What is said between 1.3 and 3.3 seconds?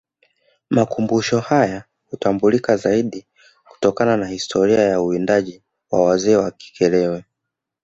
hayahutambulika zaidi